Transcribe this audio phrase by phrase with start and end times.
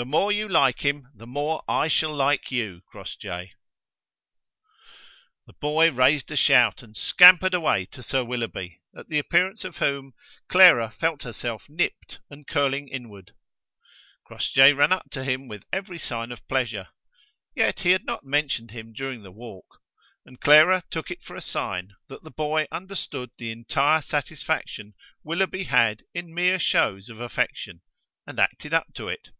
[0.00, 3.50] "The more you like him the more I shall like you, Crossjay."
[5.48, 9.78] The boy raised a shout and scampered away to Sir Willoughby, at the appearance of
[9.78, 10.12] whom
[10.48, 13.34] Clara felt herself nipped and curling inward.
[14.24, 16.90] Crossjay ran up to him with every sign of pleasure.
[17.56, 19.82] Yet he had not mentioned him during the walk;
[20.24, 24.94] and Clara took it for a sign that the boy understood the entire satisfaction
[25.24, 27.80] Willoughby had in mere shows of affection,
[28.28, 29.30] and acted up to it.